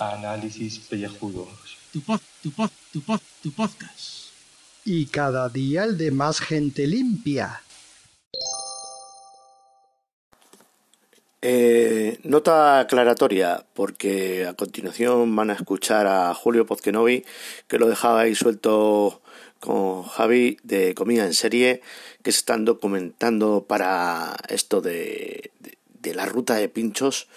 Análisis 0.00 0.80
pellejudos. 0.80 1.48
Tu 1.92 2.00
pod, 2.00 2.20
tu 2.42 2.50
pod, 2.50 2.70
tu 2.92 3.00
pod, 3.00 3.20
tu 3.44 3.52
podcast. 3.52 4.30
Y 4.84 5.06
cada 5.06 5.48
día 5.48 5.84
el 5.84 5.96
de 5.98 6.10
más 6.10 6.40
gente 6.40 6.88
limpia. 6.88 7.62
Eh, 11.42 12.18
nota 12.24 12.80
aclaratoria, 12.80 13.64
porque 13.74 14.46
a 14.46 14.54
continuación 14.54 15.36
van 15.36 15.50
a 15.50 15.54
escuchar 15.54 16.08
a 16.08 16.34
Julio 16.34 16.66
Pozquenovi, 16.66 17.24
que 17.68 17.78
lo 17.78 17.86
dejaba 17.86 18.22
ahí 18.22 18.34
suelto 18.34 19.22
con 19.60 20.02
Javi 20.02 20.58
de 20.62 20.94
Comida 20.94 21.24
en 21.24 21.34
Serie, 21.34 21.82
que 22.22 22.32
se 22.32 22.38
están 22.38 22.64
documentando 22.64 23.64
para 23.68 24.36
esto 24.48 24.80
de, 24.80 25.50
de, 26.00 26.14
la 26.14 26.26
ruta 26.26 26.54
de 26.54 26.68
pinchos. 26.68 27.28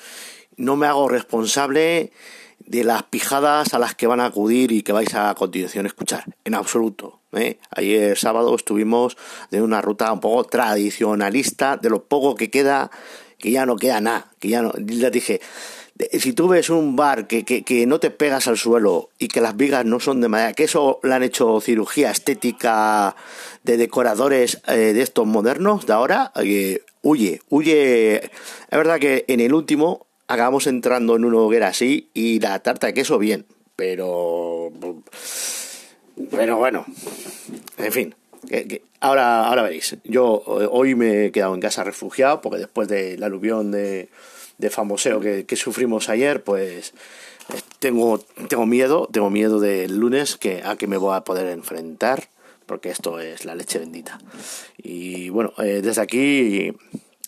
No 0.57 0.75
me 0.75 0.87
hago 0.87 1.07
responsable 1.07 2.11
de 2.59 2.83
las 2.83 3.03
pijadas 3.03 3.73
a 3.73 3.79
las 3.79 3.95
que 3.95 4.07
van 4.07 4.19
a 4.19 4.25
acudir 4.25 4.71
y 4.71 4.83
que 4.83 4.91
vais 4.91 5.13
a, 5.15 5.29
a 5.29 5.35
continuación 5.35 5.85
escuchar, 5.85 6.25
en 6.43 6.55
absoluto. 6.55 7.19
¿eh? 7.33 7.59
Ayer 7.71 8.17
sábado 8.17 8.55
estuvimos 8.55 9.17
de 9.51 9.61
una 9.61 9.81
ruta 9.81 10.11
un 10.11 10.19
poco 10.19 10.43
tradicionalista, 10.43 11.77
de 11.77 11.89
lo 11.89 12.03
poco 12.05 12.35
que 12.35 12.49
queda, 12.49 12.91
que 13.37 13.51
ya 13.51 13.65
no 13.65 13.75
queda 13.75 14.01
nada, 14.01 14.31
que 14.39 14.49
ya 14.49 14.61
no, 14.61 14.73
les 14.77 15.11
dije, 15.11 15.41
si 16.13 16.33
tú 16.33 16.47
ves 16.47 16.69
un 16.69 16.95
bar 16.95 17.27
que, 17.27 17.43
que, 17.43 17.63
que, 17.63 17.85
no 17.85 17.99
te 17.99 18.09
pegas 18.09 18.47
al 18.47 18.57
suelo 18.57 19.09
y 19.19 19.27
que 19.27 19.41
las 19.41 19.57
vigas 19.57 19.85
no 19.85 19.99
son 19.99 20.21
de 20.21 20.29
madera, 20.29 20.53
que 20.53 20.63
eso 20.63 20.99
le 21.03 21.13
han 21.13 21.23
hecho 21.23 21.59
cirugía 21.59 22.09
estética 22.11 23.15
de 23.63 23.77
decoradores 23.77 24.61
eh, 24.67 24.93
de 24.93 25.01
estos 25.01 25.27
modernos 25.27 25.85
de 25.85 25.93
ahora, 25.93 26.31
huye, 27.01 27.41
huye. 27.49 28.15
Es 28.15 28.31
verdad 28.71 28.99
que 28.99 29.25
en 29.27 29.41
el 29.41 29.53
último 29.53 30.07
acabamos 30.27 30.67
entrando 30.67 31.15
en 31.17 31.25
una 31.25 31.39
hoguera 31.39 31.67
así 31.67 32.09
y 32.13 32.39
la 32.39 32.59
tarta 32.59 32.87
de 32.87 32.93
queso 32.93 33.17
bien, 33.17 33.45
pero... 33.75 34.71
Pero 36.31 36.57
bueno, 36.57 36.85
en 37.77 37.91
fin. 37.91 38.15
Que, 38.47 38.81
ahora, 38.99 39.45
ahora 39.45 39.63
veréis. 39.63 39.97
Yo 40.03 40.43
hoy 40.45 40.95
me 40.95 41.25
he 41.25 41.31
quedado 41.31 41.53
en 41.53 41.61
casa 41.61 41.83
refugiado 41.83 42.41
porque 42.41 42.59
después 42.59 42.87
del 42.87 43.23
aluvión 43.23 43.71
de, 43.71 44.09
de 44.57 44.69
famoseo 44.69 45.19
que, 45.19 45.45
que, 45.45 45.55
sufrimos 45.55 46.09
ayer, 46.09 46.43
pues 46.43 46.93
tengo, 47.79 48.19
tengo 48.47 48.65
miedo, 48.65 49.09
tengo 49.11 49.29
miedo 49.29 49.59
del 49.59 49.97
lunes 49.97 50.37
que, 50.37 50.61
a 50.63 50.75
que 50.75 50.87
me 50.87 50.97
voy 50.97 51.15
a 51.15 51.21
poder 51.21 51.47
enfrentar 51.47 52.29
porque 52.65 52.91
esto 52.91 53.19
es 53.19 53.45
la 53.45 53.55
leche 53.55 53.79
bendita. 53.79 54.19
Y 54.77 55.29
bueno, 55.29 55.53
eh, 55.57 55.81
desde 55.81 56.01
aquí 56.01 56.71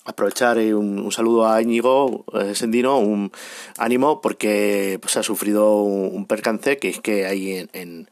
aprovechar 0.05 0.57
un, 0.57 0.99
un, 0.99 1.11
saludo 1.11 1.47
a 1.47 1.61
Íñigo 1.61 2.25
eh, 2.33 2.53
Sendino, 2.53 2.99
un 2.99 3.31
ánimo 3.77 4.21
porque 4.21 4.99
pues, 5.01 5.17
ha 5.17 5.23
sufrido 5.23 5.81
un, 5.81 6.15
un 6.15 6.25
percance 6.27 6.77
que 6.77 6.89
es 6.89 6.99
que 6.99 7.25
hay 7.25 7.53
en, 7.53 7.69
en, 7.73 8.09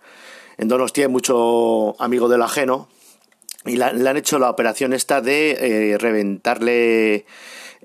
en 0.60 0.68
Donostia 0.68 1.06
hay 1.06 1.12
mucho 1.12 1.96
amigo 2.02 2.28
del 2.28 2.42
ajeno 2.42 2.90
y 3.66 3.78
le 3.78 3.86
han 3.86 4.18
hecho 4.18 4.40
la 4.40 4.50
operación 4.50 4.94
esta 4.94 5.22
de 5.22 5.52
eh, 5.94 5.98
reventarle 5.98 7.26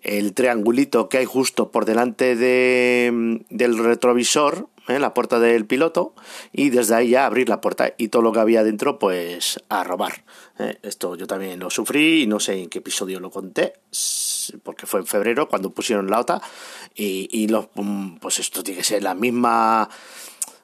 el 0.02 0.34
triangulito 0.34 1.08
que 1.08 1.18
hay 1.18 1.24
justo 1.24 1.70
por 1.70 1.84
delante 1.84 2.36
de, 2.36 3.40
del 3.48 3.78
retrovisor, 3.78 4.68
¿eh? 4.88 4.98
la 4.98 5.14
puerta 5.14 5.38
del 5.38 5.66
piloto, 5.66 6.14
y 6.52 6.70
desde 6.70 6.96
ahí 6.96 7.10
ya 7.10 7.26
abrir 7.26 7.48
la 7.48 7.60
puerta 7.60 7.94
y 7.96 8.08
todo 8.08 8.22
lo 8.22 8.32
que 8.32 8.40
había 8.40 8.64
dentro, 8.64 8.98
pues 8.98 9.60
a 9.68 9.82
robar. 9.82 10.24
¿eh? 10.58 10.78
Esto 10.82 11.16
yo 11.16 11.26
también 11.26 11.60
lo 11.60 11.70
sufrí 11.70 12.22
y 12.22 12.26
no 12.26 12.38
sé 12.38 12.60
en 12.60 12.68
qué 12.68 12.78
episodio 12.78 13.18
lo 13.18 13.30
conté, 13.30 13.74
porque 14.62 14.86
fue 14.86 15.00
en 15.00 15.06
febrero 15.06 15.48
cuando 15.48 15.70
pusieron 15.70 16.10
la 16.10 16.20
OTA, 16.20 16.42
y, 16.94 17.28
y 17.30 17.48
los, 17.48 17.68
pues 18.20 18.40
esto 18.40 18.62
tiene 18.62 18.78
que 18.78 18.84
ser 18.84 19.02
la 19.02 19.14
misma 19.14 19.88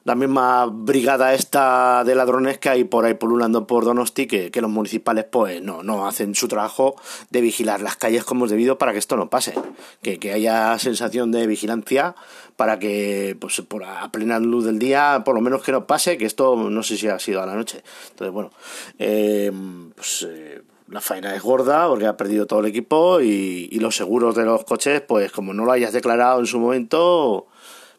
la 0.03 0.15
misma 0.15 0.65
brigada 0.65 1.33
esta 1.33 2.03
de 2.03 2.15
ladrones 2.15 2.57
que 2.57 2.69
hay 2.69 2.83
por 2.83 3.05
ahí 3.05 3.13
pululando 3.13 3.67
por 3.67 3.85
Donosti 3.85 4.25
que, 4.25 4.49
que, 4.49 4.61
los 4.61 4.71
municipales 4.71 5.25
pues 5.25 5.61
no, 5.61 5.83
no 5.83 6.07
hacen 6.07 6.33
su 6.33 6.47
trabajo 6.47 6.95
de 7.29 7.41
vigilar 7.41 7.81
las 7.81 7.97
calles 7.97 8.23
como 8.23 8.45
es 8.45 8.51
debido 8.51 8.77
para 8.77 8.93
que 8.93 8.99
esto 8.99 9.15
no 9.15 9.29
pase. 9.29 9.53
Que, 10.01 10.17
que 10.17 10.33
haya 10.33 10.77
sensación 10.79 11.31
de 11.31 11.45
vigilancia 11.45 12.15
para 12.55 12.79
que 12.79 13.37
pues 13.39 13.61
por 13.61 13.83
a 13.83 14.11
plena 14.11 14.39
luz 14.39 14.65
del 14.65 14.79
día 14.79 15.21
por 15.23 15.35
lo 15.35 15.41
menos 15.41 15.61
que 15.61 15.71
no 15.71 15.85
pase 15.85 16.17
que 16.17 16.25
esto 16.25 16.55
no 16.55 16.83
sé 16.83 16.97
si 16.97 17.07
ha 17.07 17.19
sido 17.19 17.41
a 17.41 17.45
la 17.45 17.55
noche. 17.55 17.83
Entonces 18.09 18.33
bueno 18.33 18.51
eh, 18.97 19.51
pues 19.95 20.27
eh, 20.27 20.63
la 20.87 20.99
faena 20.99 21.35
es 21.35 21.43
gorda 21.43 21.87
porque 21.87 22.07
ha 22.07 22.17
perdido 22.17 22.47
todo 22.47 22.61
el 22.61 22.65
equipo 22.65 23.21
y, 23.21 23.69
y 23.71 23.79
los 23.79 23.95
seguros 23.95 24.35
de 24.35 24.45
los 24.45 24.63
coches 24.63 25.01
pues 25.01 25.31
como 25.31 25.53
no 25.53 25.63
lo 25.63 25.71
hayas 25.71 25.93
declarado 25.93 26.39
en 26.39 26.47
su 26.47 26.59
momento 26.59 27.47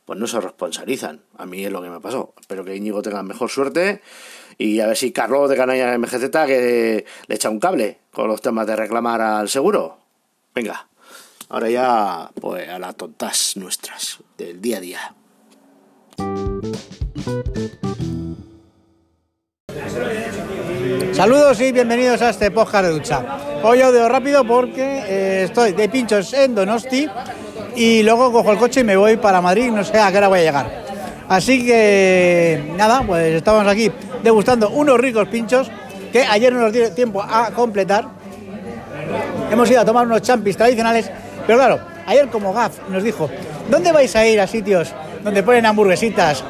pues 0.04 0.18
no 0.18 0.26
se 0.26 0.40
responsabilizan. 0.40 1.22
A 1.36 1.46
mí 1.46 1.64
es 1.64 1.72
lo 1.72 1.82
que 1.82 1.90
me 1.90 2.00
pasó. 2.00 2.34
Espero 2.40 2.64
que 2.64 2.76
Íñigo 2.76 3.02
tenga 3.02 3.22
mejor 3.22 3.50
suerte 3.50 4.02
y 4.58 4.80
a 4.80 4.86
ver 4.86 4.96
si 4.96 5.12
Carlos 5.12 5.48
de 5.48 5.56
Canalla 5.56 5.96
MGZ 5.98 6.30
que 6.46 7.04
le 7.26 7.34
echa 7.34 7.50
un 7.50 7.60
cable 7.60 7.98
con 8.12 8.28
los 8.28 8.40
temas 8.40 8.66
de 8.66 8.76
reclamar 8.76 9.20
al 9.20 9.48
seguro. 9.48 9.98
Venga, 10.54 10.88
ahora 11.48 11.70
ya 11.70 12.30
pues 12.40 12.68
a 12.68 12.78
las 12.78 12.96
tontas 12.96 13.56
nuestras 13.56 14.18
del 14.36 14.60
día 14.60 14.78
a 14.78 14.80
día. 14.80 15.14
Saludos 21.12 21.60
y 21.60 21.72
bienvenidos 21.72 22.22
a 22.22 22.30
este 22.30 22.50
podcast 22.50 22.86
de 22.86 22.90
ducha. 22.90 23.60
Hoy 23.62 23.80
audio 23.80 24.08
rápido 24.08 24.44
porque 24.44 24.82
eh, 24.82 25.44
estoy 25.44 25.72
de 25.72 25.88
pinchos 25.88 26.32
en 26.32 26.54
Donosti 26.54 27.08
y 27.76 28.02
luego 28.02 28.32
cojo 28.32 28.52
el 28.52 28.58
coche 28.58 28.80
y 28.80 28.84
me 28.84 28.96
voy 28.96 29.16
para 29.16 29.40
Madrid, 29.40 29.70
no 29.70 29.84
sé 29.84 29.98
a 29.98 30.10
qué 30.10 30.18
hora 30.18 30.28
voy 30.28 30.40
a 30.40 30.42
llegar. 30.42 30.82
Así 31.28 31.64
que 31.64 32.72
nada, 32.76 33.02
pues 33.06 33.34
estamos 33.34 33.66
aquí 33.66 33.90
degustando 34.22 34.70
unos 34.70 34.98
ricos 34.98 35.28
pinchos 35.28 35.70
que 36.12 36.22
ayer 36.24 36.52
no 36.52 36.60
nos 36.60 36.72
dio 36.72 36.92
tiempo 36.92 37.22
a 37.22 37.50
completar. 37.52 38.06
Hemos 39.50 39.70
ido 39.70 39.80
a 39.80 39.84
tomar 39.84 40.06
unos 40.06 40.22
champis 40.22 40.56
tradicionales, 40.56 41.10
pero 41.46 41.58
claro, 41.58 41.80
ayer 42.06 42.28
como 42.28 42.52
Gaf 42.52 42.88
nos 42.88 43.02
dijo, 43.02 43.30
¿dónde 43.70 43.92
vais 43.92 44.14
a 44.16 44.26
ir 44.26 44.40
a 44.40 44.46
sitios 44.46 44.92
donde 45.22 45.42
ponen 45.42 45.66
hamburguesitas, 45.66 46.44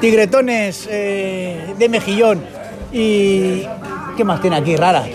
tigretones 0.00 0.86
eh, 0.90 1.74
de 1.78 1.88
mejillón 1.88 2.44
y... 2.92 3.66
¿Qué 4.18 4.24
más 4.24 4.40
tiene 4.40 4.56
aquí 4.56 4.74
raras? 4.74 5.06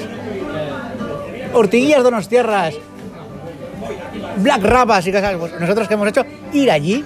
Ortiguillas 1.52 2.03
donostierras, 2.03 2.74
Black 4.38 4.63
Rabas 4.63 5.05
y 5.07 5.11
cosas. 5.11 5.35
Pues 5.35 5.59
nosotros 5.59 5.88
que 5.88 5.94
hemos 5.94 6.07
hecho, 6.07 6.25
ir 6.51 6.71
allí, 6.71 7.03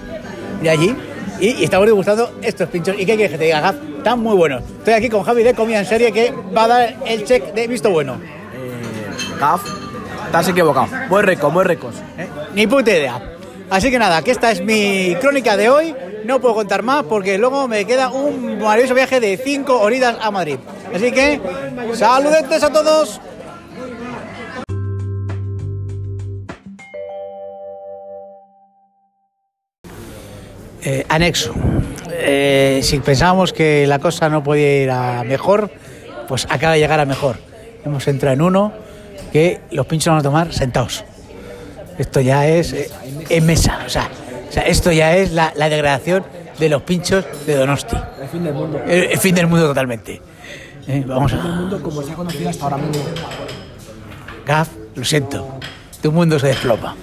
ir 0.61 0.69
allí, 0.69 0.95
y, 1.39 1.47
y, 1.49 1.63
estamos 1.63 1.85
degustando 1.85 2.31
estos 2.41 2.69
pinchos. 2.69 2.95
¿Y 2.97 3.05
qué 3.05 3.15
quieres 3.15 3.31
que 3.31 3.37
te 3.37 3.45
diga, 3.45 3.61
Gaf? 3.61 3.75
Están 3.97 4.19
muy 4.19 4.35
buenos. 4.35 4.63
Estoy 4.63 4.93
aquí 4.93 5.09
con 5.09 5.23
Javi 5.23 5.43
de 5.43 5.53
Comida 5.53 5.79
en 5.79 5.85
Serie 5.85 6.11
que 6.11 6.33
va 6.55 6.63
a 6.63 6.67
dar 6.67 6.95
el 7.05 7.25
check 7.25 7.53
de 7.53 7.67
visto 7.67 7.89
bueno. 7.89 8.13
Eh, 8.13 9.37
Gaf, 9.39 9.61
estás 10.25 10.47
equivocado. 10.47 10.87
Muy 11.09 11.21
rico, 11.21 11.51
muy 11.51 11.63
ricos. 11.63 11.95
¿Eh? 12.17 12.27
Ni 12.53 12.67
puta 12.67 12.91
idea. 12.91 13.21
Así 13.69 13.91
que 13.91 13.99
nada, 13.99 14.21
que 14.21 14.31
esta 14.31 14.51
es 14.51 14.61
mi 14.61 15.15
crónica 15.19 15.57
de 15.57 15.69
hoy. 15.69 15.95
No 16.23 16.39
puedo 16.39 16.55
contar 16.55 16.83
más 16.83 17.03
porque 17.03 17.37
luego 17.37 17.67
me 17.67 17.85
queda 17.85 18.09
un 18.09 18.59
maravilloso 18.59 18.93
viaje 18.93 19.19
de 19.19 19.37
5 19.37 19.79
horitas 19.79 20.17
a 20.21 20.31
Madrid. 20.31 20.57
Así 20.93 21.11
que, 21.11 21.39
saludetes 21.93 22.63
a 22.63 22.71
todos. 22.71 23.19
Eh, 30.89 31.05
anexo. 31.09 31.53
Eh, 32.11 32.79
si 32.81 32.99
pensábamos 32.99 33.51
que 33.51 33.85
la 33.87 33.99
cosa 33.99 34.29
no 34.29 34.41
podía 34.41 34.83
ir 34.83 34.89
a 34.89 35.25
mejor, 35.25 35.69
pues 36.29 36.47
acaba 36.49 36.75
de 36.75 36.79
llegar 36.79 37.01
a 37.01 37.05
mejor. 37.05 37.35
Hemos 37.83 38.07
entrado 38.07 38.33
en 38.35 38.41
uno 38.41 38.71
que 39.33 39.59
los 39.71 39.85
pinchos 39.85 40.11
van 40.11 40.19
a 40.19 40.23
tomar 40.23 40.53
sentados. 40.53 41.03
Esto 41.97 42.21
ya 42.21 42.47
es 42.47 42.71
eh, 42.71 42.89
en 43.27 43.45
mesa, 43.45 43.81
o 43.85 43.89
sea, 43.89 44.09
o 44.47 44.51
sea, 44.53 44.63
esto 44.63 44.93
ya 44.93 45.17
es 45.17 45.33
la, 45.33 45.51
la, 45.57 45.67
degradación 45.67 46.23
de 46.57 46.69
los 46.69 46.83
pinchos 46.83 47.25
de 47.45 47.55
Donosti. 47.55 47.97
El 48.21 48.29
fin 48.29 48.43
del 48.45 48.53
mundo. 48.53 48.81
El, 48.87 49.03
el 49.11 49.17
fin 49.17 49.35
del 49.35 49.47
mundo 49.47 49.67
totalmente. 49.67 50.21
Eh, 50.87 51.03
vamos 51.05 51.33
el 51.33 51.41
fin 51.41 51.51
del 51.51 51.59
mundo 51.59 51.83
como 51.83 52.01
se 52.01 52.13
ha 52.13 52.15
conocido 52.15 52.49
hasta 52.49 52.63
ahora 52.63 52.77
mismo. 52.77 53.03
Gaf, 54.45 54.69
lo 54.95 55.03
siento, 55.03 55.59
tu 56.01 56.13
mundo 56.13 56.39
se 56.39 56.47
desploma. 56.47 56.95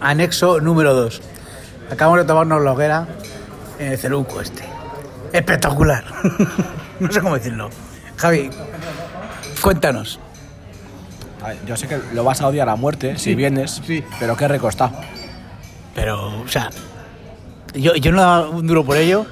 Anexo 0.00 0.60
número 0.60 0.94
2. 0.94 1.22
Acabamos 1.90 2.20
de 2.20 2.24
tomarnos 2.26 2.62
la 2.62 2.72
hoguera 2.72 3.06
en 3.78 3.92
el 3.92 3.98
Celuco 3.98 4.40
este. 4.40 4.64
Espectacular. 5.32 6.04
no 7.00 7.12
sé 7.12 7.20
cómo 7.20 7.36
decirlo. 7.36 7.70
Javi, 8.16 8.50
cuéntanos. 9.60 10.20
A 11.42 11.48
ver, 11.48 11.58
yo 11.66 11.76
sé 11.76 11.86
que 11.86 12.00
lo 12.12 12.24
vas 12.24 12.40
a 12.40 12.48
odiar 12.48 12.68
a 12.68 12.76
muerte 12.76 13.16
sí, 13.16 13.24
si 13.24 13.34
vienes, 13.34 13.82
sí. 13.86 14.04
pero 14.18 14.36
qué 14.36 14.48
recosta. 14.48 14.90
Pero, 15.94 16.40
o 16.40 16.48
sea, 16.48 16.70
yo, 17.74 17.94
yo 17.94 18.12
no 18.12 18.20
daba 18.20 18.48
un 18.48 18.66
duro 18.66 18.84
por 18.84 18.96
ello, 18.96 19.26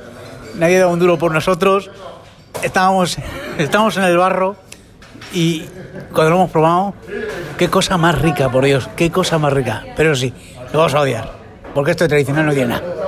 nadie 0.57 0.79
daba 0.79 0.93
un 0.93 0.99
duro 0.99 1.19
por 1.19 1.33
nosotros. 1.33 1.91
Estábamos, 2.63 3.19
estábamos 3.59 3.97
en 3.97 4.05
el 4.05 4.17
barro 4.17 4.57
Y 5.33 5.65
cuando 6.13 6.31
lo 6.31 6.37
hemos 6.37 6.51
probado, 6.51 6.95
qué 7.59 7.69
cosa 7.69 7.97
más 7.97 8.21
rica, 8.21 8.49
por 8.51 8.65
Dios, 8.65 8.89
qué 8.97 9.11
cosa 9.11 9.39
más 9.39 9.53
rica. 9.53 9.85
Pero 9.97 10.15
sí, 10.15 10.33
lo 10.73 10.79
vamos 10.81 10.95
a 10.95 11.01
odiar, 11.01 11.31
porque 11.75 11.93
esto 11.93 12.05
de 12.05 12.09
tradicional 12.09 12.47
no 12.47 12.53
tiene 12.53 12.69
nada. 12.69 13.04